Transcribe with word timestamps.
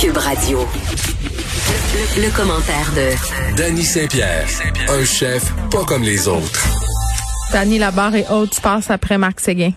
Cube 0.00 0.16
Radio. 0.16 0.58
Le, 1.94 2.22
le 2.26 2.36
commentaire 2.36 2.90
de 2.96 3.56
Danny 3.56 3.82
Saint-Pierre, 3.82 4.46
un 4.88 5.04
chef 5.04 5.52
pas 5.70 5.84
comme 5.84 6.02
les 6.02 6.26
autres. 6.28 6.66
Danny 7.52 7.78
Labarre 7.78 8.14
et 8.16 8.24
autres, 8.30 8.54
tu 8.56 8.60
passes 8.60 8.90
après 8.90 9.18
Marc 9.18 9.40
Séguin. 9.40 9.72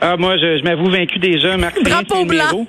Ah, 0.00 0.16
moi, 0.16 0.36
je, 0.36 0.58
je 0.58 0.64
m'avoue 0.64 0.90
vaincu 0.90 1.18
déjà. 1.18 1.56
Marc 1.56 1.76
Séguin, 1.76 1.90
Drapeau 1.90 2.24
blanc. 2.24 2.66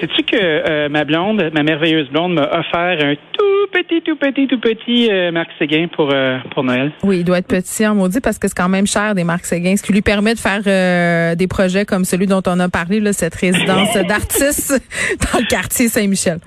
Sais-tu 0.00 0.22
que 0.22 0.36
euh, 0.36 0.88
ma 0.88 1.04
blonde, 1.04 1.50
ma 1.52 1.62
merveilleuse 1.62 2.08
blonde, 2.10 2.34
m'a 2.34 2.44
offert 2.44 2.98
un 3.04 3.14
tout 3.32 3.66
petit, 3.72 4.00
tout 4.02 4.16
petit, 4.16 4.46
tout 4.46 4.60
petit 4.60 5.10
euh, 5.10 5.32
Marc 5.32 5.48
Séguin 5.58 5.88
pour, 5.88 6.10
euh, 6.12 6.38
pour 6.52 6.62
Noël? 6.62 6.92
Oui, 7.02 7.18
il 7.18 7.24
doit 7.24 7.38
être 7.38 7.48
petit 7.48 7.86
en 7.86 7.94
maudit 7.94 8.20
parce 8.20 8.38
que 8.38 8.48
c'est 8.48 8.56
quand 8.56 8.68
même 8.68 8.86
cher 8.86 9.14
des 9.14 9.24
Marc 9.24 9.44
Séguin, 9.44 9.76
ce 9.76 9.82
qui 9.82 9.92
lui 9.92 10.02
permet 10.02 10.34
de 10.34 10.38
faire 10.38 10.62
euh, 10.66 11.34
des 11.34 11.48
projets 11.48 11.84
comme 11.84 12.04
celui 12.04 12.26
dont 12.26 12.42
on 12.46 12.60
a 12.60 12.68
parlé, 12.68 13.00
là, 13.00 13.12
cette 13.12 13.34
résidence 13.34 13.94
d'artistes 14.08 14.80
dans 15.32 15.40
le 15.40 15.46
quartier 15.46 15.88
Saint-Michel. 15.88 16.38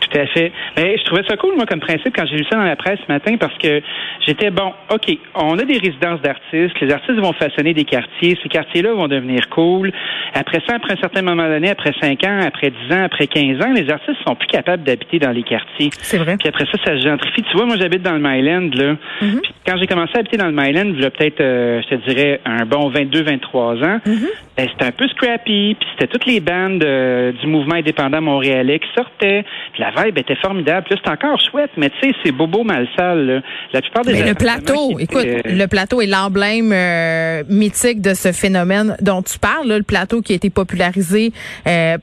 Tout 0.00 0.18
à 0.18 0.26
fait. 0.26 0.52
Mais 0.76 0.96
je 0.98 1.04
trouvais 1.04 1.22
ça 1.28 1.36
cool, 1.36 1.54
moi, 1.56 1.66
comme 1.66 1.80
principe, 1.80 2.14
quand 2.16 2.26
j'ai 2.26 2.36
lu 2.36 2.44
ça 2.50 2.56
dans 2.56 2.64
la 2.64 2.76
presse 2.76 2.98
ce 3.06 3.12
matin, 3.12 3.36
parce 3.38 3.56
que 3.58 3.80
j'étais 4.26 4.50
bon, 4.50 4.72
OK, 4.92 5.16
on 5.34 5.58
a 5.58 5.64
des 5.64 5.78
résidences 5.78 6.20
d'artistes, 6.22 6.78
les 6.80 6.92
artistes 6.92 7.18
vont 7.18 7.32
façonner 7.32 7.74
des 7.74 7.84
quartiers, 7.84 8.38
ces 8.42 8.48
quartiers-là 8.48 8.92
vont 8.94 9.08
devenir 9.08 9.48
cool. 9.50 9.92
Après 10.34 10.60
ça, 10.66 10.76
après 10.76 10.94
un 10.94 11.00
certain 11.00 11.22
moment 11.22 11.46
donné, 11.48 11.70
après 11.70 11.92
5 12.00 12.24
ans, 12.24 12.40
après 12.44 12.70
10 12.88 12.94
ans, 12.94 13.04
après 13.04 13.26
15 13.26 13.60
ans, 13.62 13.72
les 13.74 13.90
artistes 13.90 14.18
sont 14.26 14.34
plus 14.34 14.48
capables 14.48 14.82
d'habiter 14.82 15.18
dans 15.18 15.30
les 15.32 15.42
quartiers. 15.42 15.90
C'est 16.00 16.18
vrai. 16.18 16.36
Puis 16.38 16.48
après 16.48 16.64
ça, 16.66 16.78
ça 16.84 16.98
se 16.98 17.06
gentrifie. 17.06 17.42
Tu 17.42 17.56
vois, 17.56 17.66
moi, 17.66 17.76
j'habite 17.78 18.02
dans 18.02 18.12
le 18.14 18.20
Myland, 18.20 18.70
là. 18.74 18.96
Mhm. 19.22 19.40
Puis 19.42 19.52
quand 19.66 19.76
j'ai 19.78 19.86
commencé 19.86 20.12
à 20.16 20.20
habiter 20.20 20.36
dans 20.36 20.46
le 20.46 20.52
Myland, 20.52 20.92
il 20.94 21.00
y 21.00 21.04
a 21.04 21.10
peut-être, 21.10 21.40
euh, 21.40 21.80
je 21.82 21.96
te 21.96 22.08
dirais, 22.08 22.40
un 22.44 22.64
bon 22.64 22.88
22, 22.88 23.22
23 23.22 23.74
ans, 23.84 24.00
Mhm. 24.06 24.26
ben, 24.56 24.68
c'était 24.70 24.84
un 24.86 24.92
peu 24.92 25.06
scrappy. 25.08 25.76
Puis 25.78 25.88
c'était 25.92 26.06
toutes 26.06 26.26
les 26.26 26.40
bandes 26.40 26.82
euh, 26.84 27.32
du 27.32 27.46
mouvement 27.46 27.74
indépendant 27.76 28.20
montréalais 28.20 28.78
qui 28.78 28.88
sortaient. 28.96 29.44
Puis 29.72 29.82
la 29.82 29.89
vibe 29.96 30.18
était 30.18 30.36
formidable. 30.36 30.86
Là, 30.90 30.96
c'est 31.02 31.10
encore 31.10 31.38
chouette, 31.40 31.70
mais 31.76 31.90
tu 31.90 32.08
sais, 32.08 32.14
c'est 32.24 32.32
bobo 32.32 32.64
mal 32.64 32.88
sale, 32.96 33.26
là. 33.26 33.40
La 33.72 33.82
plupart 33.82 34.04
des 34.04 34.12
Mais 34.12 34.22
le 34.22 34.34
plateau, 34.34 34.98
écoute, 34.98 35.26
euh, 35.26 35.40
le 35.44 35.66
plateau 35.66 36.00
est 36.00 36.06
l'emblème 36.06 36.72
euh, 36.72 37.42
mythique 37.48 38.00
de 38.00 38.14
ce 38.14 38.32
phénomène 38.32 38.96
dont 39.00 39.22
tu 39.22 39.38
parles, 39.38 39.68
là, 39.68 39.78
le 39.78 39.84
plateau 39.84 40.22
qui 40.22 40.32
a 40.32 40.36
été 40.36 40.50
popularisé 40.50 41.32
euh, 41.66 41.98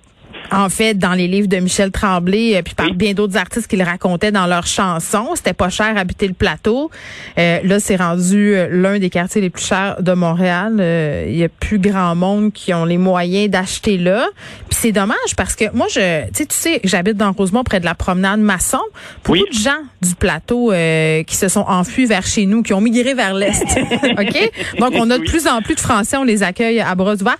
en 0.51 0.69
fait 0.69 0.93
dans 0.95 1.13
les 1.13 1.27
livres 1.27 1.47
de 1.47 1.57
Michel 1.57 1.91
Tremblay 1.91 2.55
euh, 2.55 2.61
puis 2.61 2.73
par 2.75 2.87
Oui. 2.87 2.93
bien 2.93 3.13
d'autres 3.13 3.37
artistes 3.37 3.67
qui 3.67 3.75
le 3.77 3.83
racontaient 3.83 4.31
dans 4.31 4.45
leurs 4.47 4.67
chansons, 4.67 5.29
c'était 5.35 5.53
pas 5.53 5.69
cher 5.69 5.97
habiter 5.97 6.27
le 6.27 6.33
plateau. 6.33 6.89
Euh, 7.37 7.59
là, 7.63 7.79
c'est 7.79 7.95
rendu 7.97 8.55
euh, 8.55 8.67
l'un 8.71 8.99
des 8.99 9.09
quartiers 9.09 9.41
les 9.41 9.49
plus 9.49 9.65
chers 9.65 10.01
de 10.01 10.13
Montréal. 10.13 10.77
Euh, 10.79 11.25
Il 11.27 11.35
y 11.37 11.43
a 11.43 11.49
plus 11.49 11.79
grand 11.79 12.15
monde 12.15 12.53
qui 12.53 12.73
ont 12.73 12.85
les 12.85 12.97
moyens 12.97 13.49
d'acheter 13.49 13.97
là. 13.97 14.25
Puis 14.69 14.77
c'est 14.81 14.91
dommage 14.91 15.35
parce 15.35 15.55
que 15.55 15.65
moi 15.73 15.87
je 15.89 16.25
tu 16.27 16.33
sais 16.33 16.45
tu 16.45 16.55
sais 16.55 16.81
j'habite 16.83 17.17
dans 17.17 17.31
Rosemont 17.31 17.63
près 17.63 17.79
de 17.79 17.85
la 17.85 17.95
promenade 17.95 18.39
Masson. 18.39 18.79
Beaucoup 19.23 19.39
Oui. 19.39 19.43
de 19.51 19.57
gens 19.57 19.81
du 20.01 20.15
plateau 20.15 20.71
euh, 20.71 21.23
qui 21.23 21.35
se 21.35 21.47
sont 21.49 21.65
enfuis 21.67 22.05
vers 22.05 22.25
chez 22.25 22.45
nous, 22.45 22.63
qui 22.63 22.73
ont 22.73 22.81
migré 22.81 23.13
vers 23.13 23.33
l'est. 23.33 23.63
OK? 24.19 24.51
Donc 24.79 24.91
on 24.95 25.09
a 25.09 25.17
de 25.17 25.23
Oui. 25.23 25.27
plus 25.27 25.47
en 25.47 25.61
plus 25.61 25.75
de 25.75 25.80
Français, 25.80 26.17
on 26.17 26.23
les 26.23 26.43
accueille 26.43 26.80
à 26.80 26.93
bras 26.95 27.13
ouverts. 27.15 27.37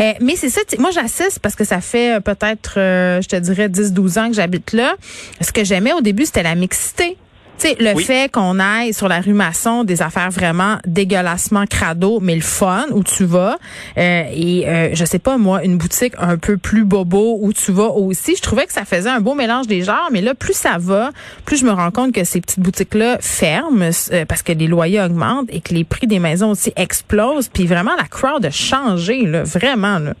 Euh, 0.00 0.12
mais 0.20 0.36
c'est 0.36 0.48
ça, 0.50 0.60
moi 0.78 0.90
j'assiste 0.92 1.38
parce 1.40 1.54
que 1.54 1.64
ça 1.64 1.80
fait 1.80 2.16
euh, 2.16 2.20
peut-être, 2.54 2.74
euh, 2.78 3.20
je 3.22 3.28
te 3.28 3.36
dirais, 3.36 3.68
10-12 3.68 4.18
ans 4.18 4.28
que 4.28 4.34
j'habite 4.34 4.72
là. 4.72 4.94
Ce 5.40 5.52
que 5.52 5.64
j'aimais 5.64 5.92
au 5.92 6.00
début, 6.00 6.24
c'était 6.26 6.42
la 6.42 6.54
mixité. 6.54 7.16
Tu 7.58 7.68
sais, 7.68 7.76
le 7.80 7.94
Oui. 7.94 8.04
fait 8.04 8.30
qu'on 8.30 8.60
aille 8.60 8.92
sur 8.92 9.08
la 9.08 9.22
rue 9.22 9.32
Masson 9.32 9.82
des 9.82 10.02
affaires 10.02 10.30
vraiment 10.30 10.76
dégueulassement 10.86 11.64
crado, 11.64 12.20
mais 12.20 12.34
le 12.34 12.42
fun 12.42 12.84
où 12.92 13.02
tu 13.02 13.24
vas 13.24 13.56
euh, 13.96 14.24
et 14.30 14.68
euh, 14.68 14.90
je 14.92 15.02
sais 15.06 15.18
pas 15.18 15.38
moi 15.38 15.64
une 15.64 15.78
boutique 15.78 16.12
un 16.18 16.36
peu 16.36 16.58
plus 16.58 16.84
bobo 16.84 17.38
où 17.40 17.54
tu 17.54 17.72
vas 17.72 17.88
aussi. 17.88 18.36
Je 18.36 18.42
trouvais 18.42 18.66
que 18.66 18.74
ça 18.74 18.84
faisait 18.84 19.08
un 19.08 19.20
beau 19.20 19.32
mélange 19.34 19.68
des 19.68 19.80
genres, 19.80 20.10
mais 20.12 20.20
là 20.20 20.34
plus 20.34 20.52
ça 20.52 20.76
va, 20.78 21.12
plus 21.46 21.56
je 21.56 21.64
me 21.64 21.70
rends 21.72 21.90
compte 21.90 22.12
que 22.12 22.24
ces 22.24 22.42
petites 22.42 22.60
boutiques 22.60 22.92
là 22.94 23.16
ferment 23.22 23.88
euh, 24.12 24.26
parce 24.26 24.42
que 24.42 24.52
les 24.52 24.66
loyers 24.66 25.00
augmentent 25.00 25.48
et 25.48 25.62
que 25.62 25.72
les 25.72 25.84
prix 25.84 26.06
des 26.06 26.18
maisons 26.18 26.50
aussi 26.50 26.74
explosent. 26.76 27.48
Puis 27.48 27.66
vraiment 27.66 27.96
la 27.96 28.04
crowd 28.04 28.44
a 28.44 28.50
changé 28.50 29.24
là, 29.24 29.44
vraiment 29.44 29.98
là. 29.98 30.12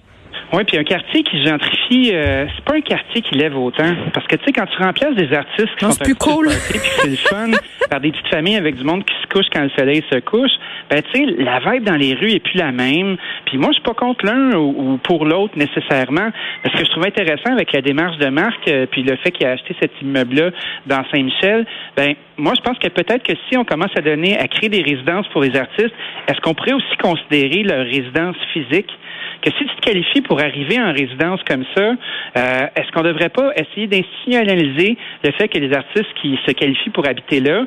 Oui, 0.52 0.64
puis 0.64 0.78
un 0.78 0.84
quartier 0.84 1.22
qui 1.22 1.44
gentrifie, 1.44 2.10
euh, 2.14 2.46
c'est 2.54 2.64
pas 2.64 2.74
un 2.76 2.80
quartier 2.80 3.20
qui 3.22 3.34
lève 3.34 3.56
autant. 3.56 3.94
Parce 4.12 4.26
que, 4.26 4.36
tu 4.36 4.44
sais, 4.44 4.52
quand 4.52 4.66
tu 4.66 4.82
remplaces 4.82 5.14
des 5.16 5.32
artistes 5.34 5.74
qui 5.76 5.84
Non, 5.84 5.90
sont 5.90 5.98
c'est 5.98 6.04
plus 6.04 6.12
un 6.12 6.14
peu 6.14 6.32
cool. 6.34 6.48
puis 6.70 6.78
c'est 6.82 7.10
le 7.10 7.16
fun, 7.16 7.50
par 7.90 8.00
des 8.00 8.12
petites 8.12 8.28
familles 8.28 8.56
avec 8.56 8.76
du 8.76 8.84
monde 8.84 9.04
qui 9.04 9.14
se 9.22 9.26
couche 9.26 9.46
quand 9.52 9.62
le 9.62 9.70
soleil 9.70 10.02
se 10.10 10.18
couche, 10.20 10.52
ben, 10.88 11.02
tu 11.12 11.18
sais, 11.18 11.26
la 11.38 11.58
vibe 11.58 11.84
dans 11.84 11.96
les 11.96 12.14
rues 12.14 12.30
est 12.32 12.40
plus 12.40 12.58
la 12.58 12.70
même. 12.72 13.16
Puis 13.46 13.58
moi, 13.58 13.70
je 13.70 13.74
suis 13.74 13.82
pas 13.82 13.94
contre 13.94 14.24
l'un 14.24 14.52
ou, 14.56 14.92
ou 14.92 14.96
pour 14.98 15.24
l'autre 15.24 15.54
nécessairement. 15.56 16.30
Mais 16.64 16.70
ce 16.70 16.76
que 16.78 16.84
je 16.84 16.90
trouve 16.90 17.04
intéressant 17.04 17.52
avec 17.52 17.72
la 17.72 17.80
démarche 17.80 18.18
de 18.18 18.28
Marc, 18.28 18.68
euh, 18.68 18.86
puis 18.90 19.02
le 19.02 19.16
fait 19.16 19.32
qu'il 19.32 19.46
a 19.46 19.50
acheté 19.52 19.74
cet 19.80 19.92
immeuble-là 20.00 20.50
dans 20.86 21.04
Saint-Michel, 21.12 21.66
ben, 21.96 22.14
moi, 22.36 22.52
je 22.56 22.60
pense 22.60 22.78
que 22.78 22.88
peut-être 22.88 23.22
que 23.24 23.32
si 23.48 23.56
on 23.56 23.64
commence 23.64 23.90
à 23.96 24.00
donner, 24.00 24.38
à 24.38 24.46
créer 24.46 24.68
des 24.68 24.82
résidences 24.82 25.26
pour 25.28 25.42
les 25.42 25.56
artistes, 25.56 25.94
est-ce 26.28 26.40
qu'on 26.40 26.54
pourrait 26.54 26.74
aussi 26.74 26.96
considérer 27.02 27.62
leur 27.62 27.84
résidence 27.84 28.36
physique? 28.52 28.90
Que 29.42 29.50
si 29.50 29.64
tu 29.64 29.76
te 29.76 29.80
qualifies 29.80 30.20
pour 30.22 30.40
arriver 30.40 30.80
en 30.80 30.92
résidence 30.92 31.40
comme 31.48 31.64
ça, 31.74 31.82
euh, 31.82 32.66
est-ce 32.76 32.90
qu'on 32.92 33.02
ne 33.02 33.08
devrait 33.08 33.28
pas 33.28 33.52
essayer 33.56 33.86
d'institutionnaliser 33.86 34.96
le 35.24 35.32
fait 35.32 35.48
que 35.48 35.58
les 35.58 35.72
artistes 35.72 36.12
qui 36.20 36.38
se 36.46 36.52
qualifient 36.52 36.90
pour 36.90 37.06
habiter 37.06 37.40
là 37.40 37.64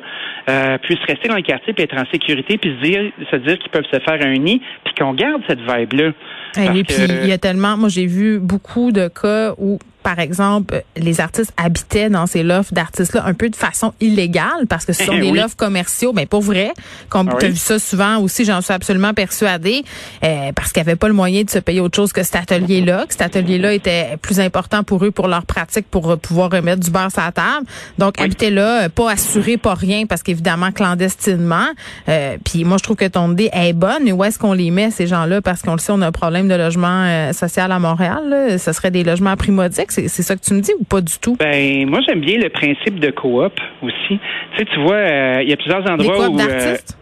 euh, 0.48 0.78
puissent 0.78 1.04
rester 1.06 1.28
dans 1.28 1.36
le 1.36 1.42
quartier 1.42 1.72
puis 1.72 1.84
être 1.84 1.96
en 1.96 2.04
sécurité 2.10 2.58
puis 2.58 2.76
se 2.80 2.86
dire, 2.86 3.12
se 3.30 3.36
dire 3.36 3.58
qu'ils 3.58 3.70
peuvent 3.70 3.88
se 3.90 4.00
faire 4.00 4.18
un 4.24 4.36
nid 4.36 4.60
puis 4.84 4.94
qu'on 4.98 5.14
garde 5.14 5.42
cette 5.48 5.60
vibe-là? 5.60 6.12
Et 6.56 6.66
Parce 6.66 6.82
puis 6.82 7.16
il 7.22 7.28
y 7.28 7.32
a 7.32 7.38
tellement, 7.38 7.76
moi 7.76 7.88
j'ai 7.88 8.06
vu 8.06 8.40
beaucoup 8.40 8.92
de 8.92 9.08
cas 9.08 9.54
où 9.58 9.78
par 10.02 10.18
exemple, 10.18 10.82
les 10.96 11.20
artistes 11.20 11.52
habitaient 11.56 12.08
dans 12.10 12.26
ces 12.26 12.42
lofts 12.42 12.72
d'artistes-là 12.74 13.24
un 13.26 13.34
peu 13.34 13.48
de 13.48 13.56
façon 13.56 13.92
illégale 14.00 14.66
parce 14.68 14.84
que 14.84 14.92
ce 14.92 15.04
sont 15.04 15.12
Eh 15.14 15.20
des 15.20 15.30
oui. 15.30 15.38
lofts 15.38 15.56
commerciaux. 15.58 16.12
Ben 16.12 16.26
pour 16.26 16.42
vrai, 16.42 16.72
comme 17.08 17.28
Ah 17.32 17.36
tu 17.38 17.44
as 17.46 17.48
oui. 17.48 17.54
vu 17.54 17.58
ça 17.60 17.78
souvent 17.78 18.18
aussi, 18.18 18.44
j'en 18.44 18.60
suis 18.60 18.72
absolument 18.72 19.14
persuadée, 19.14 19.84
euh, 20.24 20.52
parce 20.54 20.72
qu'ils 20.72 20.80
n'avaient 20.82 20.96
pas 20.96 21.08
le 21.08 21.14
moyen 21.14 21.42
de 21.42 21.50
se 21.50 21.58
payer 21.58 21.80
autre 21.80 21.96
chose 21.96 22.12
que 22.12 22.22
cet 22.22 22.36
atelier-là, 22.36 23.06
que 23.06 23.12
cet 23.12 23.22
atelier-là 23.22 23.72
était 23.74 24.16
plus 24.20 24.40
important 24.40 24.82
pour 24.84 25.04
eux, 25.04 25.10
pour 25.10 25.28
leur 25.28 25.44
pratique, 25.46 25.86
pour 25.90 26.10
euh, 26.10 26.16
pouvoir 26.16 26.50
remettre 26.50 26.80
du 26.80 26.90
beurre 26.90 27.10
sur 27.10 27.22
la 27.22 27.32
table. 27.32 27.66
Donc 27.98 28.14
Oui. 28.18 28.24
habiter 28.24 28.50
là, 28.50 28.84
euh, 28.84 28.88
pas 28.88 29.10
assuré, 29.12 29.56
pas 29.56 29.74
rien, 29.74 30.06
parce 30.06 30.22
qu'évidemment 30.22 30.72
clandestinement. 30.72 31.66
Euh, 32.08 32.36
Puis 32.44 32.64
moi 32.64 32.76
je 32.78 32.82
trouve 32.84 32.96
que 32.96 33.06
ton 33.08 33.32
idée 33.32 33.50
est 33.52 33.72
bonne, 33.72 34.04
mais 34.04 34.12
où 34.12 34.22
est-ce 34.24 34.38
qu'on 34.38 34.52
les 34.52 34.70
met 34.70 34.90
ces 34.90 35.06
gens-là? 35.06 35.40
Parce 35.42 35.62
qu'on 35.62 35.72
le 35.72 35.78
sait, 35.78 35.92
on 35.92 36.00
a 36.02 36.06
un 36.06 36.12
problème 36.12 36.48
de 36.48 36.54
logement 36.54 37.04
euh, 37.06 37.32
social 37.32 37.70
à 37.72 37.78
Montréal. 37.78 38.20
Là. 38.28 38.58
Ce 38.58 38.72
serait 38.72 38.90
des 38.90 39.04
logements 39.04 39.36
primodiques. 39.36 39.89
C'est 39.92 40.08
c'est 40.08 40.22
ça 40.22 40.36
que 40.36 40.40
tu 40.42 40.54
me 40.54 40.60
dis 40.60 40.72
ou 40.78 40.84
pas 40.84 41.00
du 41.00 41.12
tout? 41.20 41.36
Ben, 41.38 41.88
moi, 41.88 42.00
j'aime 42.06 42.20
bien 42.20 42.38
le 42.38 42.48
principe 42.48 42.98
de 43.00 43.10
coop 43.10 43.52
aussi. 43.82 43.94
Tu 44.08 44.18
sais, 44.58 44.64
tu 44.64 44.80
vois, 44.82 44.94
euh, 44.94 45.42
il 45.42 45.48
y 45.50 45.52
a 45.52 45.56
plusieurs 45.56 45.88
endroits 45.90 46.26
coop 46.26 46.34
où... 46.36 46.40
euh, 46.40 46.46
d'artistes? 46.46 46.96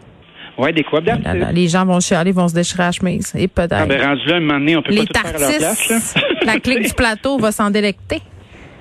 ouais, 0.57 0.73
des 0.73 0.83
coops 0.83 1.05
Là, 1.05 1.15
d'artistes. 1.17 1.45
là, 1.45 1.51
les 1.51 1.67
gens 1.67 1.85
vont 1.85 1.99
chialer, 1.99 2.31
vont 2.31 2.47
se 2.47 2.53
déchirer 2.55 2.83
la 2.83 2.91
chemise. 2.91 3.33
Et 3.37 3.47
peut-être. 3.47 3.73
Ah, 3.77 3.85
ben, 3.85 4.01
rendu 4.01 4.25
là, 4.27 4.35
un 4.35 4.39
moment 4.39 4.59
donné, 4.59 4.75
on 4.75 4.81
peut 4.81 4.91
les 4.93 5.05
pas 5.05 5.19
tout 5.21 5.27
faire 5.27 5.35
à 5.35 5.39
leur 5.39 5.49
place, 5.57 5.89
là. 5.89 5.95
tartistes, 5.95 6.19
la 6.45 6.59
clique 6.59 6.81
du 6.87 6.93
plateau 6.93 7.37
va 7.37 7.51
s'en 7.51 7.69
délecter. 7.69 8.21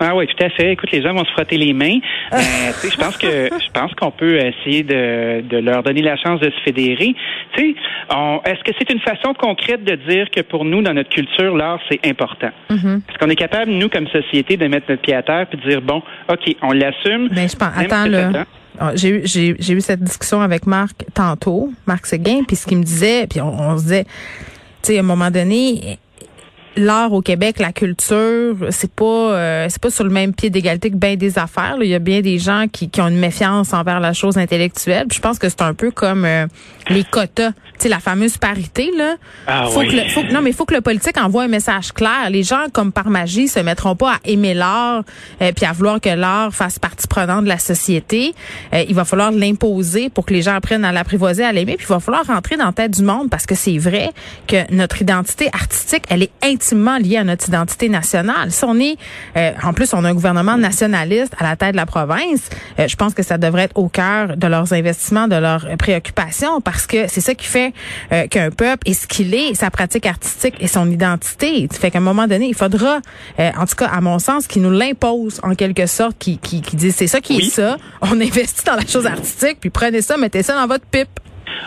Ah 0.00 0.14
oui, 0.14 0.26
tout 0.26 0.44
à 0.44 0.48
fait. 0.50 0.72
Écoute, 0.72 0.90
les 0.92 1.02
gens 1.02 1.12
vont 1.12 1.24
se 1.24 1.32
frotter 1.32 1.56
les 1.56 1.72
mains. 1.72 1.98
Sais, 2.32 2.90
je 2.90 2.96
pense 2.96 3.16
que 3.16 3.26
je 3.50 3.70
pense 3.72 3.92
qu'on 3.94 4.10
peut 4.10 4.36
essayer 4.38 4.82
de, 4.82 5.40
de 5.48 5.56
leur 5.58 5.82
donner 5.82 6.02
la 6.02 6.16
chance 6.16 6.40
de 6.40 6.50
se 6.50 6.60
fédérer. 6.64 7.14
Tu 7.56 7.60
sais, 7.62 7.74
on- 8.14 8.40
est-ce 8.44 8.62
que 8.64 8.70
c'est 8.78 8.90
une 8.92 9.00
façon 9.00 9.34
concrète 9.34 9.84
de 9.84 9.96
dire 10.08 10.26
que 10.30 10.40
pour 10.42 10.64
nous, 10.64 10.82
dans 10.82 10.94
notre 10.94 11.10
culture, 11.10 11.56
l'art 11.56 11.80
c'est 11.90 12.00
important? 12.06 12.50
Mhm. 12.70 13.02
Est-ce 13.08 13.18
qu'on 13.18 13.30
est 13.30 13.36
capable, 13.36 13.72
nous, 13.72 13.88
comme 13.88 14.06
société, 14.08 14.56
de 14.56 14.66
mettre 14.68 14.86
notre 14.88 15.02
pied 15.02 15.14
à 15.14 15.22
terre 15.22 15.46
puis 15.50 15.58
de 15.58 15.68
dire 15.68 15.82
bon, 15.82 16.02
ok, 16.28 16.54
on 16.62 16.72
l'assume. 16.72 17.28
Ben, 17.28 17.48
je 17.48 17.56
pense, 17.56 17.70
attends, 17.76 18.06
là. 18.06 18.44
Ah, 18.80 18.92
J'ai 18.94 19.08
eu, 19.08 19.20
j'ai, 19.24 19.56
j'ai 19.58 19.72
eu 19.74 19.80
cette 19.80 20.04
discussion 20.04 20.40
avec 20.40 20.64
Marc 20.64 20.94
tantôt, 21.12 21.70
Marc 21.88 22.06
Seguin, 22.06 22.44
puis 22.46 22.54
ce 22.54 22.64
qu'il 22.64 22.78
me 22.78 22.84
disait, 22.84 23.26
puis 23.28 23.40
on, 23.40 23.48
on 23.52 23.76
se 23.76 23.82
disait, 23.82 24.04
tu 24.04 24.10
sais, 24.92 24.96
à 24.98 25.00
un 25.00 25.02
moment 25.02 25.32
donné, 25.32 25.98
l'art 26.76 27.12
au 27.12 27.22
Québec, 27.22 27.58
la 27.58 27.72
culture, 27.72 28.56
c'est 28.70 28.92
pas 28.92 29.04
euh, 29.04 29.66
c'est 29.68 29.80
pas 29.80 29.90
sur 29.90 30.04
le 30.04 30.10
même 30.10 30.32
pied 30.34 30.50
d'égalité 30.50 30.90
que 30.90 30.96
bien 30.96 31.16
des 31.16 31.38
affaires. 31.38 31.76
Il 31.80 31.88
y 31.88 31.94
a 31.94 31.98
bien 31.98 32.20
des 32.20 32.38
gens 32.38 32.66
qui, 32.70 32.88
qui 32.88 33.00
ont 33.00 33.08
une 33.08 33.18
méfiance 33.18 33.72
envers 33.72 34.00
la 34.00 34.12
chose 34.12 34.38
intellectuelle. 34.38 35.06
je 35.12 35.20
pense 35.20 35.38
que 35.38 35.48
c'est 35.48 35.62
un 35.62 35.74
peu 35.74 35.90
comme 35.90 36.24
euh, 36.24 36.46
les 36.88 37.04
quotas, 37.04 37.50
tu 37.50 37.56
sais 37.78 37.88
la 37.88 38.00
fameuse 38.00 38.38
parité 38.38 38.90
là. 38.96 39.16
Ah, 39.46 39.66
faut 39.66 39.80
oui. 39.80 39.88
que 39.88 39.96
le, 39.96 40.08
faut, 40.08 40.22
non 40.32 40.40
mais 40.42 40.50
il 40.50 40.56
faut 40.56 40.64
que 40.64 40.74
le 40.74 40.80
politique 40.80 41.18
envoie 41.18 41.44
un 41.44 41.48
message 41.48 41.92
clair. 41.92 42.30
Les 42.30 42.42
gens 42.42 42.66
comme 42.72 42.92
par 42.92 43.10
magie 43.10 43.48
se 43.48 43.60
mettront 43.60 43.96
pas 43.96 44.14
à 44.14 44.18
aimer 44.24 44.54
l'art 44.54 45.02
euh, 45.42 45.52
puis 45.54 45.66
à 45.66 45.72
vouloir 45.72 46.00
que 46.00 46.10
l'art 46.10 46.52
fasse 46.52 46.78
partie 46.78 47.06
prenante 47.06 47.44
de 47.44 47.48
la 47.48 47.58
société. 47.58 48.34
Euh, 48.72 48.84
il 48.88 48.94
va 48.94 49.04
falloir 49.04 49.32
l'imposer 49.32 50.10
pour 50.10 50.26
que 50.26 50.34
les 50.34 50.42
gens 50.42 50.54
apprennent 50.54 50.84
à 50.84 50.92
l'apprivoiser, 50.92 51.44
à 51.44 51.52
l'aimer. 51.52 51.76
Puis 51.76 51.86
il 51.88 51.92
va 51.92 52.00
falloir 52.00 52.26
rentrer 52.26 52.56
dans 52.56 52.66
la 52.66 52.72
tête 52.72 52.92
du 52.92 53.02
monde 53.02 53.30
parce 53.30 53.46
que 53.46 53.54
c'est 53.54 53.78
vrai 53.78 54.10
que 54.46 54.72
notre 54.72 55.02
identité 55.02 55.48
artistique, 55.52 56.04
elle 56.08 56.22
est 56.22 56.30
intimement 56.58 56.98
à 56.98 57.24
notre 57.24 57.48
identité 57.48 57.88
nationale. 57.88 58.50
Si 58.50 58.64
on 58.64 58.78
est, 58.80 58.96
euh, 59.36 59.52
en 59.62 59.72
plus, 59.72 59.94
on 59.94 60.04
a 60.04 60.08
un 60.08 60.14
gouvernement 60.14 60.56
nationaliste 60.56 61.32
à 61.38 61.44
la 61.44 61.56
tête 61.56 61.72
de 61.72 61.76
la 61.76 61.86
province, 61.86 62.50
euh, 62.78 62.88
je 62.88 62.96
pense 62.96 63.14
que 63.14 63.22
ça 63.22 63.38
devrait 63.38 63.62
être 63.64 63.76
au 63.78 63.88
cœur 63.88 64.36
de 64.36 64.46
leurs 64.46 64.72
investissements, 64.72 65.28
de 65.28 65.36
leurs 65.36 65.66
préoccupations, 65.78 66.60
parce 66.60 66.86
que 66.86 67.08
c'est 67.08 67.20
ça 67.20 67.34
qui 67.34 67.46
fait 67.46 67.72
euh, 68.12 68.26
qu'un 68.26 68.50
peuple 68.50 68.88
est 68.88 68.94
ce 68.94 69.06
qu'il 69.06 69.34
est, 69.34 69.54
sa 69.54 69.70
pratique 69.70 70.06
artistique 70.06 70.54
et 70.60 70.66
son 70.66 70.90
identité. 70.90 71.68
Ça 71.70 71.78
fait 71.78 71.90
qu'à 71.90 71.98
un 71.98 72.02
moment 72.02 72.26
donné, 72.26 72.48
il 72.48 72.54
faudra, 72.54 72.98
en 73.38 73.66
tout 73.66 73.76
cas, 73.76 73.86
à 73.86 74.00
mon 74.00 74.18
sens, 74.18 74.46
qu'ils 74.46 74.62
nous 74.62 74.70
l'imposent 74.70 75.40
en 75.42 75.54
quelque 75.54 75.86
sorte, 75.86 76.16
qui 76.18 76.38
qui, 76.38 76.60
qui 76.60 76.76
disent 76.76 76.96
c'est 76.96 77.06
ça 77.06 77.20
qui 77.20 77.36
Oui. 77.36 77.46
est 77.46 77.50
ça. 77.50 77.76
On 78.02 78.20
investit 78.20 78.64
dans 78.64 78.74
la 78.76 78.86
chose 78.86 79.06
artistique, 79.06 79.58
puis 79.60 79.70
prenez 79.70 80.02
ça, 80.02 80.16
mettez 80.16 80.42
ça 80.42 80.54
dans 80.54 80.66
votre 80.66 80.84
pipe. 80.86 81.08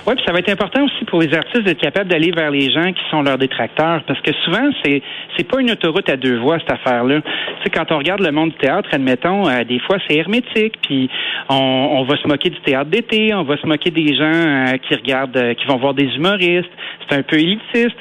Oui, 0.07 0.16
puis 0.16 0.24
ça 0.25 0.33
va 0.33 0.39
être 0.39 0.50
important 0.50 0.83
aussi 0.86 1.06
pour 1.06 1.22
les 1.22 1.33
artistes 1.33 1.63
d'être 1.63 1.80
capables 1.80 2.10
d'aller 2.10 2.31
vers 2.31 2.51
les 2.51 2.72
gens 2.72 2.92
qui 2.92 3.04
sont 3.10 3.22
leurs 3.22 3.38
détracteurs, 3.38 4.04
parce 4.07 4.19
que 4.22 4.31
souvent 4.44 4.69
c'est 4.83 5.01
c'est 5.38 5.48
pas 5.48 5.62
une 5.62 5.72
autoroute 5.72 6.10
à 6.10 6.18
deux 6.18 6.38
voies 6.38 6.60
cette 6.60 6.72
affaire-là. 6.72 7.22
Tu 7.22 7.63
sais, 7.63 7.69
quand 7.69 7.92
on 7.92 7.98
regarde 7.98 8.22
le 8.22 8.31
monde 8.31 8.51
du 8.51 8.57
théâtre, 8.57 8.89
admettons, 8.92 9.48
euh, 9.48 9.63
des 9.63 9.80
fois 9.80 9.98
c'est 10.07 10.18
hermétique, 10.18 10.75
puis 10.81 11.10
on, 11.50 12.04
va 12.04 12.18
se 12.18 12.28
moquer 12.28 12.50
du 12.50 12.60
théâtre 12.62 12.89
d'été, 12.89 13.33
on 13.33 13.44
va 13.44 13.57
se 13.57 13.68
moquer 13.68 13.92
des 13.92 14.16
gens 14.16 14.31
euh, 14.33 14.78
qui 14.78 14.95
regardent, 14.95 15.38
euh, 15.38 15.54
qui 15.54 15.66
vont 15.68 15.78
voir 15.78 15.94
des 15.94 16.06
humoristes. 16.16 16.72
C'est 17.07 17.18
un 17.18 17.24
peu 17.24 17.38
élitiste. 17.38 17.98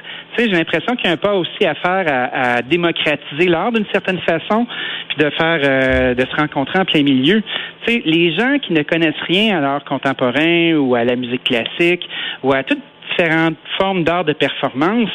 J'ai 0.47 0.57
l'impression 0.57 0.97
qu'il 0.97 1.07
y 1.07 1.09
a 1.09 1.13
un 1.13 1.17
pas 1.17 1.35
aussi 1.35 1.65
à 1.65 1.75
faire 1.75 2.31
à, 2.33 2.63
démocratiser 2.63 3.47
l'art 3.47 3.73
d'une 3.73 3.87
certaine 3.93 4.21
façon, 4.21 4.67
puis 5.09 5.25
de 5.25 5.31
faire, 5.31 5.61
euh, 5.65 6.15
de 6.15 6.21
se 6.23 6.37
rencontrer 6.37 6.79
en 6.79 6.85
plein 6.85 7.03
milieu. 7.03 7.43
Tu 7.85 7.93
sais, 7.93 8.03
les 8.05 8.35
gens 8.35 8.59
qui 8.59 8.73
ne 8.73 8.83
connaissent 8.83 9.23
rien 9.27 9.59
à 9.59 9.61
l'art 9.61 9.85
contemporain 9.85 10.75
ou 10.75 10.95
à 10.95 11.05
la 11.05 11.17
musique 11.17 11.45
classique 11.45 12.09
ou 12.43 12.53
à 12.53 12.63
toutes 12.63 12.83
différentes 13.21 13.57
formes 13.79 14.05
d'art 14.05 14.25
de 14.25 14.33
performance, 14.33 15.11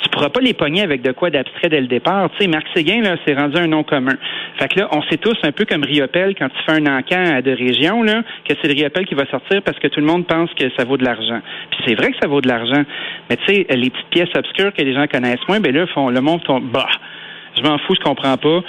tu 0.00 0.08
pourras 0.10 0.30
pas 0.30 0.40
les 0.40 0.54
pogner 0.54 0.82
avec 0.82 1.02
de 1.02 1.12
quoi 1.12 1.30
d'abstrait 1.30 1.68
dès 1.68 1.80
le 1.80 1.86
départ. 1.86 2.30
Tu 2.30 2.38
sais, 2.44 2.46
Marc 2.46 2.66
Séguin, 2.74 3.02
là, 3.02 3.16
c'est 3.26 3.34
rendu 3.34 3.58
un 3.58 3.66
nom 3.66 3.82
commun. 3.82 4.16
Fait 4.58 4.68
que 4.68 4.80
là, 4.80 4.88
on 4.92 5.02
sait 5.02 5.18
tous 5.18 5.36
un 5.42 5.52
peu 5.52 5.64
comme 5.64 5.84
Riopel, 5.84 6.34
quand 6.38 6.48
tu 6.48 6.56
fais 6.64 6.80
un 6.80 6.86
encan 6.86 7.40
de 7.42 7.50
région, 7.50 8.02
là, 8.02 8.22
que 8.48 8.54
c'est 8.60 8.68
le 8.68 8.74
Riopel 8.74 9.06
qui 9.06 9.14
va 9.14 9.26
sortir 9.26 9.62
parce 9.62 9.78
que 9.78 9.88
tout 9.88 10.00
le 10.00 10.06
monde 10.06 10.26
pense 10.26 10.50
que 10.54 10.64
ça 10.76 10.84
vaut 10.84 10.96
de 10.96 11.04
l'argent. 11.04 11.40
Puis 11.70 11.80
c'est 11.86 11.94
vrai 11.94 12.12
que 12.12 12.16
ça 12.20 12.28
vaut 12.28 12.40
de 12.40 12.48
l'argent. 12.48 12.82
Mais 13.28 13.36
tu 13.36 13.46
sais, 13.46 13.66
les 13.70 13.90
petites 13.90 14.10
pièces 14.10 14.34
obscures 14.34 14.72
que 14.72 14.82
les 14.82 14.94
gens 14.94 15.06
connaissent 15.06 15.46
moins, 15.48 15.60
ben 15.60 15.74
là, 15.74 15.86
font, 15.88 16.08
le 16.08 16.20
monde 16.20 16.42
tombe, 16.44 16.70
bah, 16.70 16.88
je 17.56 17.62
m'en 17.62 17.78
fous, 17.78 17.94
je 17.94 18.02
comprends 18.02 18.36
pas. 18.36 18.60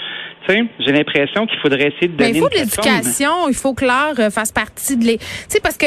Tu 0.47 0.53
sais, 0.53 0.63
j'ai 0.79 0.91
l'impression 0.91 1.45
qu'il 1.45 1.59
faudrait 1.59 1.87
essayer 1.87 2.07
de 2.07 2.17
donner 2.17 2.31
Mais 2.31 2.37
il 2.37 2.41
faut 2.41 2.49
de 2.49 2.55
l'éducation, 2.55 3.47
il 3.47 3.55
faut 3.55 3.73
que 3.73 3.85
l'art 3.85 4.19
euh, 4.19 4.29
fasse 4.29 4.51
partie 4.51 4.97
de 4.97 5.05
les. 5.05 5.17
Tu 5.17 5.25
sais 5.47 5.61
parce 5.61 5.77
que 5.77 5.85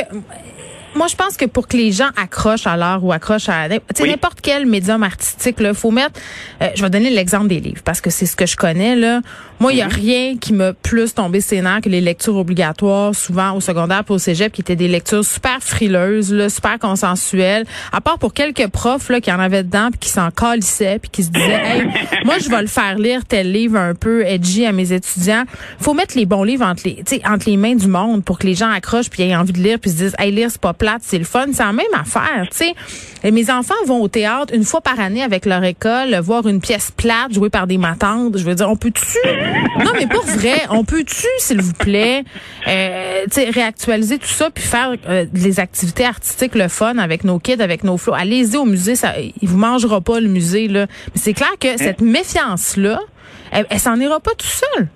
moi 0.94 1.06
je 1.08 1.17
pense 1.17 1.37
que 1.37 1.44
pour 1.44 1.69
que 1.69 1.76
les 1.76 1.93
gens 1.93 2.08
accrochent 2.17 2.67
à 2.67 2.76
l'art 2.76 3.05
ou 3.05 3.12
accrochent 3.12 3.49
à 3.49 3.67
Oui. 3.69 4.11
n'importe 4.11 4.41
quel 4.43 4.67
médium 4.67 5.02
artistique 5.02 5.61
là, 5.61 5.75
faut 5.75 5.91
mettre 5.91 6.20
euh, 6.62 6.69
je 6.75 6.82
vais 6.82 6.91
donner 6.91 7.11
l'exemple 7.11 7.49
des 7.49 7.61
livres 7.61 7.82
parce 7.85 8.00
que 8.00 8.11
c'est 8.11 8.26
ce 8.26 8.37
que 8.37 8.46
je 8.46 8.56
connais 8.56 8.96
là. 8.96 9.20
Moi, 9.61 9.73
il 9.73 9.79
y 9.79 9.82
a 9.82 9.87
rien 9.88 10.37
qui 10.37 10.52
m'a 10.52 10.73
plus 10.73 11.14
tombé 11.14 11.41
nerfs 11.52 11.81
que 11.82 11.88
les 11.88 12.00
lectures 12.00 12.37
obligatoires 12.37 13.14
souvent 13.14 13.52
au 13.52 13.61
secondaire 13.61 14.02
puis 14.05 14.14
au 14.14 14.19
cégep 14.19 14.52
qui 14.52 14.61
étaient 14.61 14.75
des 14.76 14.88
lectures 14.88 15.25
super 15.25 15.58
frileuses 15.61 16.32
là, 16.32 16.49
super 16.49 16.79
consensuelles. 16.79 17.64
À 17.93 18.00
part 18.00 18.19
pour 18.19 18.35
quelques 18.35 18.67
profs 18.69 19.08
là 19.11 19.20
qui 19.20 19.31
en 19.32 19.38
avaient 19.38 19.62
dedans 19.62 19.91
puis 19.91 20.00
qui 20.00 20.08
s'en 20.08 20.31
calissaient 20.31 20.99
puis 20.99 21.11
qui 21.11 21.23
se 21.23 21.31
disaient 21.31 21.62
"Hey, 21.64 21.82
moi 22.25 22.38
je 22.38 22.49
vais 22.50 22.61
le 22.61 22.67
faire 22.67 22.99
lire 22.99 23.25
tel 23.26 23.52
livre 23.52 23.79
un 23.79 23.94
peu 23.94 24.26
edgy 24.26 24.67
à 24.67 24.73
mes 24.73 24.93
étudiants." 24.93 25.44
Faut 25.81 25.94
mettre 25.94 26.17
les 26.17 26.26
bons 26.26 26.43
livres 26.43 26.67
entre 26.67 26.82
les 26.85 26.96
tu 26.96 27.17
sais 27.17 27.23
entre 27.26 27.49
les 27.49 27.56
mains 27.56 27.76
du 27.76 27.87
monde 27.88 28.25
pour 28.25 28.38
que 28.38 28.46
les 28.46 28.55
gens 28.55 28.70
accrochent 28.70 29.08
puis 29.11 29.23
aient 29.23 29.37
envie 29.37 29.52
de 29.52 29.61
lire 29.62 29.79
puis 29.79 29.91
se 29.91 29.96
disent 29.96 30.17
"Hey, 30.19 30.32
lire 30.32 30.50
c'est 30.50 30.61
pas 30.61 30.73
plate, 30.84 31.02
c'est 31.02 31.19
le 31.19 31.25
fun." 31.25 31.46
C'est 31.52 31.64
la 31.64 31.72
même 31.72 31.94
affaire, 31.94 32.46
tu 32.50 32.58
sais. 32.58 32.75
Et 33.22 33.31
Mes 33.31 33.50
enfants 33.50 33.75
vont 33.86 34.02
au 34.02 34.08
théâtre 34.08 34.52
une 34.54 34.64
fois 34.64 34.82
par 34.82 35.00
année 35.00 35.22
avec 35.22 35.46
leur 35.46 35.64
école 35.64 36.14
voir 36.16 36.46
une 36.46 36.60
pièce 36.60 36.90
plate 36.94 37.32
jouée 37.32 37.48
par 37.48 37.66
des 37.66 37.78
matantes. 37.78 38.36
Je 38.36 38.44
veux 38.44 38.54
dire, 38.54 38.69
on 38.69 38.76
peut-tu? 38.76 39.19
Non, 39.82 39.92
mais 39.94 40.06
pour 40.06 40.25
vrai, 40.26 40.66
on 40.70 40.84
peut-tu 40.84 41.26
s'il 41.38 41.60
vous 41.62 41.72
plaît 41.72 42.25
euh, 42.69 43.25
tu 43.25 43.31
sais 43.32 43.50
réactualiser 43.50 44.19
tout 44.19 44.26
ça 44.26 44.50
puis 44.50 44.62
faire 44.62 44.92
euh, 45.08 45.25
des 45.32 45.58
activités 45.58 46.04
artistiques 46.04 46.54
le 46.54 46.69
fun 46.69 46.98
avec 46.98 47.25
nos 47.25 47.38
kids, 47.38 47.62
avec 47.62 47.82
nos 47.82 47.96
flots? 47.96 48.14
Allez-y 48.14 48.56
au 48.56 48.66
musée, 48.66 48.94
ça 48.94 49.14
il 49.19 49.48
vous 49.48 49.56
mangera 49.56 50.00
pas 50.02 50.20
le 50.20 50.28
musée 50.28 50.69
là. 50.69 50.86
Mais 51.14 51.20
c'est 51.20 51.34
clair 51.34 51.54
que 51.58 51.78
cette 51.78 52.02
méfiance 52.02 52.76
là, 52.76 53.00
elle, 53.52 53.66
elle 53.70 53.81
s'en 53.81 53.98
ira 53.98 54.20
pas 54.20 54.32
tout 54.32 54.46
seul. 54.46 54.88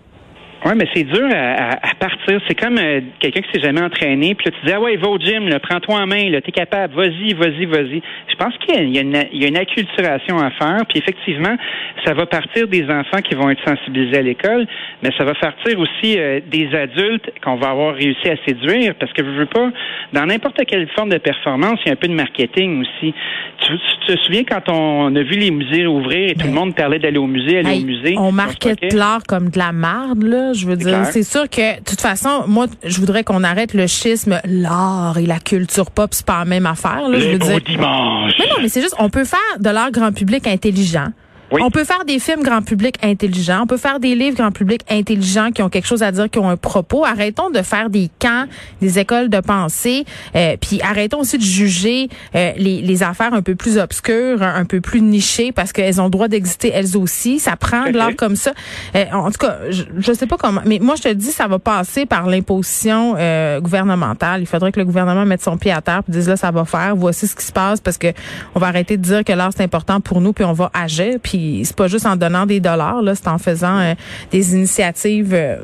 Oui, 0.64 0.72
mais 0.76 0.86
c'est 0.92 1.04
dur 1.04 1.26
à, 1.32 1.36
à- 1.74 1.90
à 1.90 1.94
partir. 1.98 2.40
C'est 2.48 2.54
comme 2.58 2.78
euh, 2.78 3.00
quelqu'un 3.20 3.40
qui 3.42 3.48
s'est 3.52 3.64
jamais 3.64 3.80
entraîné, 3.80 4.34
puis 4.34 4.46
là, 4.46 4.52
tu 4.60 4.66
dis 4.66 4.72
ah 4.74 4.80
ouais, 4.80 4.96
va 4.96 5.08
au 5.08 5.18
gym, 5.18 5.48
prends-toi 5.62 5.94
en 6.00 6.06
main, 6.06 6.28
là, 6.30 6.40
t'es 6.40 6.50
capable, 6.52 6.94
vas-y, 6.94 7.32
vas-y, 7.34 7.64
vas-y. 7.66 8.02
Je 8.28 8.34
pense 8.36 8.54
qu'il 8.58 8.74
y 8.74 8.98
a, 8.98 9.02
y 9.02 9.04
une, 9.04 9.16
il 9.32 9.40
y 9.42 9.44
a 9.44 9.48
une 9.48 9.56
acculturation 9.56 10.38
à 10.38 10.50
faire, 10.50 10.84
puis 10.88 10.98
effectivement, 10.98 11.56
ça 12.04 12.12
va 12.14 12.26
partir 12.26 12.66
des 12.68 12.84
enfants 12.90 13.20
qui 13.22 13.34
vont 13.36 13.50
être 13.50 13.62
sensibilisés 13.66 14.18
à 14.18 14.22
l'école, 14.22 14.66
mais 15.02 15.10
ça 15.16 15.24
va 15.24 15.34
partir 15.34 15.78
aussi 15.78 16.18
euh, 16.18 16.40
des 16.50 16.68
adultes 16.74 17.30
qu'on 17.42 17.56
va 17.56 17.70
avoir 17.70 17.94
réussi 17.94 18.28
à 18.28 18.36
séduire, 18.46 18.94
parce 18.98 19.12
que 19.12 19.24
je 19.24 19.30
veux 19.30 19.46
pas, 19.46 19.70
dans 20.12 20.26
n'importe 20.26 20.60
quelle 20.66 20.88
forme 20.96 21.10
de 21.10 21.18
performance, 21.18 21.78
il 21.84 21.88
y 21.88 21.90
a 21.90 21.92
un 21.92 21.96
peu 21.96 22.08
de 22.08 22.14
marketing 22.14 22.82
aussi. 22.82 23.14
Tu, 23.60 23.72
tu 24.06 24.12
te 24.14 24.18
souviens 24.22 24.42
quand 24.44 24.68
on 24.72 25.14
a 25.14 25.22
vu 25.22 25.36
les 25.38 25.50
musées 25.50 25.86
ouvrir 25.86 26.30
et 26.30 26.34
tout 26.34 26.46
le 26.46 26.52
monde 26.52 26.74
parlait 26.74 26.98
d'aller 26.98 27.18
au 27.18 27.26
musée, 27.26 27.58
aller 27.58 27.68
Hey, 27.76 27.82
au 27.82 27.86
musée? 27.86 28.14
on 28.18 28.32
moquait? 28.32 28.74
l'art 28.92 29.22
comme 29.28 29.50
de 29.50 29.58
la 29.58 29.72
marde, 29.72 30.22
là. 30.22 30.47
Je 30.52 30.66
veux 30.66 30.76
dire, 30.76 31.06
c'est 31.12 31.22
sûr 31.22 31.48
que, 31.48 31.78
de 31.78 31.84
toute 31.84 32.00
façon, 32.00 32.44
moi, 32.46 32.66
je 32.84 32.98
voudrais 32.98 33.24
qu'on 33.24 33.44
arrête 33.44 33.74
le 33.74 33.86
schisme, 33.86 34.40
l'art 34.44 35.18
et 35.18 35.26
la 35.26 35.38
culture 35.38 35.90
pop, 35.90 36.10
c'est 36.12 36.26
pas 36.26 36.40
la 36.40 36.44
même 36.44 36.66
affaire, 36.66 37.08
là. 37.08 37.18
je 37.18 37.28
veux 37.28 37.38
dire. 37.38 37.60
dimanche. 37.60 38.32
Mais 38.38 38.46
non, 38.46 38.56
mais 38.60 38.68
c'est 38.68 38.80
juste, 38.80 38.94
on 38.98 39.10
peut 39.10 39.24
faire 39.24 39.38
de 39.58 39.70
l'art 39.70 39.90
grand 39.90 40.12
public 40.12 40.46
intelligent. 40.46 41.08
Oui. 41.50 41.62
On 41.64 41.70
peut 41.70 41.84
faire 41.84 42.04
des 42.04 42.18
films 42.18 42.42
grand 42.42 42.62
public 42.62 42.96
intelligents. 43.02 43.62
On 43.62 43.66
peut 43.66 43.78
faire 43.78 44.00
des 44.00 44.14
livres 44.14 44.36
grand 44.36 44.52
public 44.52 44.82
intelligents 44.90 45.50
qui 45.50 45.62
ont 45.62 45.70
quelque 45.70 45.86
chose 45.86 46.02
à 46.02 46.12
dire, 46.12 46.28
qui 46.28 46.38
ont 46.38 46.48
un 46.48 46.58
propos. 46.58 47.06
Arrêtons 47.06 47.50
de 47.50 47.62
faire 47.62 47.88
des 47.88 48.10
camps, 48.18 48.44
des 48.82 48.98
écoles 48.98 49.30
de 49.30 49.40
pensée. 49.40 50.04
Euh, 50.36 50.56
puis 50.60 50.80
arrêtons 50.82 51.20
aussi 51.20 51.38
de 51.38 51.42
juger 51.42 52.10
euh, 52.34 52.52
les, 52.56 52.82
les 52.82 53.02
affaires 53.02 53.32
un 53.32 53.40
peu 53.40 53.54
plus 53.54 53.78
obscures, 53.78 54.42
un, 54.42 54.64
peu 54.66 54.80
plus 54.80 55.00
nichées, 55.00 55.52
parce 55.52 55.72
qu'elles 55.72 56.00
ont 56.00 56.04
le 56.04 56.10
droit 56.10 56.28
d'exister 56.28 56.68
elles 56.68 56.96
aussi. 56.96 57.38
Ça 57.38 57.56
prend 57.56 57.84
de 57.86 57.96
l'art 57.96 58.16
comme 58.16 58.36
ça. 58.36 58.52
Euh, 58.94 59.04
en 59.12 59.30
tout 59.30 59.38
cas, 59.38 59.58
je, 59.70 59.84
je 59.96 60.12
sais 60.12 60.26
pas 60.26 60.36
comment, 60.36 60.60
mais 60.66 60.78
moi 60.80 60.96
je 60.96 61.02
te 61.02 61.12
dis, 61.12 61.32
ça 61.32 61.48
va 61.48 61.58
passer 61.58 62.04
par 62.04 62.26
l'imposition 62.26 63.14
euh, 63.16 63.60
gouvernementale. 63.60 64.42
Il 64.42 64.46
faudrait 64.46 64.72
que 64.72 64.80
le 64.80 64.84
gouvernement 64.84 65.24
mette 65.24 65.42
son 65.42 65.56
pied 65.56 65.72
à 65.72 65.80
terre 65.80 66.02
et 66.08 66.12
dise 66.12 66.28
là 66.28 66.36
ça 66.36 66.50
va 66.50 66.66
faire. 66.66 66.94
Voici 66.94 67.26
ce 67.26 67.34
qui 67.34 67.44
se 67.44 67.52
passe 67.52 67.80
parce 67.80 67.96
que 67.96 68.08
on 68.54 68.60
va 68.60 68.66
arrêter 68.66 68.98
de 68.98 69.02
dire 69.02 69.24
que 69.24 69.32
l'art 69.32 69.52
c'est 69.56 69.62
important 69.62 70.00
pour 70.00 70.20
nous 70.20 70.34
puis 70.34 70.44
on 70.44 70.52
va 70.52 70.70
agir. 70.74 71.14
Puis 71.22 71.37
c'est 71.64 71.76
pas 71.76 71.88
juste 71.88 72.06
en 72.06 72.16
donnant 72.16 72.46
des 72.46 72.60
dollars 72.60 73.02
là, 73.02 73.14
c'est 73.14 73.28
en 73.28 73.38
faisant 73.38 73.78
euh, 73.78 73.94
des 74.30 74.54
initiatives. 74.54 75.34
euh, 75.34 75.56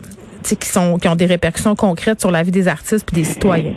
qui 0.60 0.68
sont 0.68 0.98
qui 0.98 1.08
ont 1.08 1.16
des 1.16 1.24
répercussions 1.24 1.74
concrètes 1.74 2.20
sur 2.20 2.30
la 2.30 2.42
vie 2.42 2.50
des 2.50 2.68
artistes 2.68 3.06
puis 3.06 3.16
des 3.16 3.24
citoyens. 3.24 3.72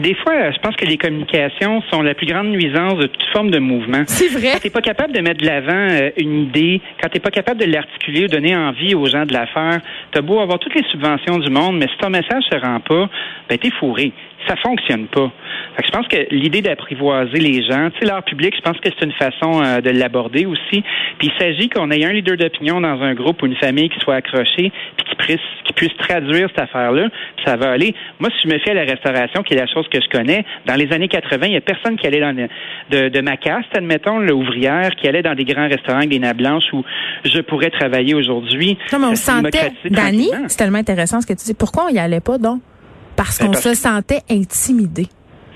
Des 0.00 0.14
fois, 0.14 0.50
je 0.50 0.58
pense 0.60 0.74
que 0.76 0.86
les 0.86 0.96
communications 0.96 1.82
sont 1.90 2.00
la 2.00 2.14
plus 2.14 2.26
grande 2.26 2.48
nuisance 2.48 2.96
de 2.96 3.06
toute 3.06 3.22
forme 3.32 3.50
de 3.50 3.58
mouvement. 3.58 4.04
C'est 4.06 4.28
vrai. 4.28 4.52
Quand 4.54 4.60
t'es 4.60 4.70
pas 4.70 4.80
capable 4.80 5.12
de 5.12 5.20
mettre 5.20 5.40
de 5.42 5.46
l'avant 5.46 5.88
euh, 5.90 6.10
une 6.16 6.44
idée, 6.44 6.80
quand 7.02 7.10
t'es 7.10 7.20
pas 7.20 7.30
capable 7.30 7.60
de 7.60 7.66
l'articuler 7.66 8.24
ou 8.24 8.28
donner 8.28 8.56
envie 8.56 8.94
aux 8.94 9.04
gens 9.06 9.26
de 9.26 9.34
la 9.34 9.46
faire, 9.46 9.80
t'as 10.12 10.22
beau 10.22 10.40
avoir 10.40 10.58
toutes 10.58 10.74
les 10.74 10.84
subventions 10.90 11.38
du 11.38 11.50
monde, 11.50 11.76
mais 11.78 11.88
si 11.88 11.98
ton 11.98 12.08
message 12.08 12.42
se 12.50 12.56
rend 12.58 12.80
pas, 12.80 13.10
ben 13.50 13.58
t'es 13.58 13.70
fourré. 13.78 14.12
Ça 14.48 14.56
fonctionne 14.56 15.06
pas. 15.06 15.30
Fait 15.76 15.82
que 15.82 15.86
je 15.88 15.92
pense 15.92 16.08
que 16.08 16.16
l'idée 16.30 16.62
d'apprivoiser 16.62 17.38
les 17.38 17.62
gens, 17.62 17.90
tu 17.90 18.00
sais, 18.00 18.04
l'art 18.06 18.22
public, 18.24 18.54
je 18.56 18.60
pense 18.60 18.76
que 18.78 18.88
c'est 18.90 19.04
une 19.04 19.12
façon 19.12 19.62
euh, 19.62 19.80
de 19.80 19.90
l'aborder 19.90 20.46
aussi. 20.46 20.82
Puis 21.18 21.30
il 21.30 21.32
s'agit 21.38 21.68
qu'on 21.68 21.90
ait 21.90 22.04
un 22.04 22.12
leader 22.12 22.36
d'opinion 22.36 22.80
dans 22.80 23.00
un 23.00 23.14
groupe 23.14 23.42
ou 23.42 23.46
une 23.46 23.56
famille 23.56 23.88
qui 23.88 23.98
soit 24.00 24.16
accroché, 24.16 24.72
puis 24.96 25.06
qui 25.08 25.14
puisse, 25.16 25.40
qui 25.64 25.72
puisse 25.74 25.96
traduire 25.96 26.48
cette 26.48 26.64
affaire-là, 26.64 27.08
puis 27.36 27.44
ça 27.46 27.56
va 27.56 27.70
aller. 27.70 27.94
Moi, 28.18 28.30
si 28.30 28.48
je 28.48 28.52
me 28.52 28.58
fie 28.58 28.70
à 28.70 28.74
la 28.74 28.82
restauration, 28.84 29.42
qui 29.42 29.54
est 29.54 29.58
la 29.58 29.66
chose 29.66 29.86
que 29.88 29.98
je 30.00 30.08
connais, 30.08 30.44
dans 30.66 30.74
les 30.74 30.92
années 30.92 31.08
80, 31.08 31.46
il 31.46 31.52
y 31.52 31.56
a 31.56 31.60
personne 31.60 31.96
qui 31.96 32.06
allait 32.06 32.20
dans 32.20 32.36
le- 32.36 32.48
de, 32.90 33.08
de 33.08 33.20
ma 33.20 33.36
caste, 33.36 33.68
admettons, 33.76 34.18
l'ouvrière, 34.18 34.90
qui 34.96 35.06
allait 35.08 35.22
dans 35.22 35.34
des 35.34 35.44
grands 35.44 35.68
restaurants 35.68 35.98
avec 35.98 36.10
des 36.10 36.18
nappes 36.18 36.38
blanches 36.38 36.72
où 36.72 36.82
je 37.24 37.40
pourrais 37.40 37.70
travailler 37.70 38.14
aujourd'hui. 38.14 38.76
Non, 38.92 38.98
mais 38.98 39.06
on 39.06 39.14
s'est 39.14 39.30
sentait, 39.30 39.70
Dani, 39.88 40.28
c'est 40.48 40.56
tellement 40.56 40.78
intéressant 40.78 41.20
ce 41.20 41.26
que 41.26 41.32
tu 41.34 41.44
dis. 41.44 41.54
Pourquoi 41.54 41.86
on 41.90 41.94
y 41.94 41.98
allait 41.98 42.20
pas 42.20 42.38
donc? 42.38 42.60
Parce 43.16 43.38
Ben, 43.38 43.46
qu'on 43.48 43.52
se 43.54 43.74
sentait 43.74 44.22
intimidé. 44.30 45.08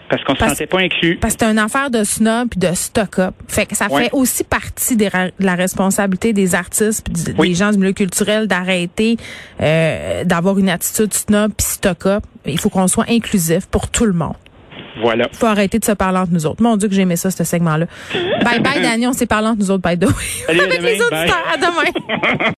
Parce 0.08 0.22
qu'on 0.22 0.36
se 0.36 0.46
sentait 0.48 0.66
pas 0.68 0.78
inclus. 0.80 1.16
Parce 1.20 1.34
que 1.34 1.44
c'est 1.44 1.50
une 1.50 1.58
affaire 1.58 1.90
de 1.90 2.04
snob 2.04 2.48
puis 2.50 2.60
de 2.60 2.72
stock-up. 2.74 3.34
Fait 3.48 3.66
que 3.66 3.74
ça 3.76 3.88
Ouais. 3.90 4.04
fait 4.04 4.10
aussi 4.12 4.44
partie 4.44 4.94
des 4.94 5.06
de 5.08 5.30
la 5.40 5.54
responsabilité 5.56 6.32
des 6.32 6.54
artistes 6.54 7.04
puis 7.04 7.34
Oui. 7.36 7.48
des 7.48 7.54
gens 7.56 7.72
du 7.72 7.78
milieu 7.78 7.92
culturel 7.92 8.46
d'arrêter 8.46 9.16
euh, 9.60 10.22
d'avoir 10.22 10.58
une 10.60 10.68
attitude 10.68 11.12
snob 11.12 11.50
puis 11.56 11.66
stock-up. 11.66 12.22
Il 12.44 12.58
faut 12.60 12.68
qu'on 12.68 12.86
soit 12.86 13.06
inclusif 13.10 13.66
pour 13.66 13.88
tout 13.88 14.06
le 14.06 14.12
monde. 14.12 14.34
Voilà. 15.02 15.28
Il 15.30 15.36
faut 15.36 15.46
arrêter 15.46 15.78
de 15.78 15.84
se 15.84 15.92
parler 15.92 16.18
entre 16.18 16.32
nous 16.32 16.46
autres. 16.46 16.62
Mon 16.62 16.76
Dieu 16.76 16.88
que 16.88 16.94
j'ai 16.94 17.02
aimé 17.02 17.16
ça, 17.16 17.30
ce 17.30 17.44
segment-là. 17.44 17.86
bye 18.44 18.60
bye, 18.60 18.80
Dani. 18.82 19.06
On 19.08 19.12
s'est 19.12 19.26
parlé 19.26 19.48
entre 19.48 19.58
nous 19.58 19.70
autres, 19.70 19.86
by 19.86 19.98
the 19.98 20.06
way. 20.08 20.14
Salut, 20.46 20.60
à 20.60 20.64
Avec 20.66 20.82
les 20.82 20.96
demain. 20.96 21.10
Bye. 21.10 21.20
auditeurs. 21.20 21.44
À 21.52 21.56
demain. 21.58 22.46